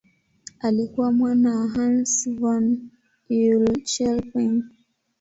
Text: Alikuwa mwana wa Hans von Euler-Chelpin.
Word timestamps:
Alikuwa 0.59 1.11
mwana 1.11 1.55
wa 1.59 1.67
Hans 1.67 2.29
von 2.29 2.77
Euler-Chelpin. 3.29 4.63